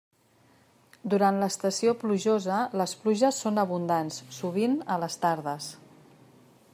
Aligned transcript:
Durant 1.13 1.35
l'estació 1.43 1.93
plujosa, 2.03 2.61
les 2.81 2.97
pluges 3.03 3.43
són 3.45 3.63
abundants, 3.65 4.19
sovint 4.39 4.77
a 4.97 5.01
les 5.05 5.23
tardes. 5.27 5.69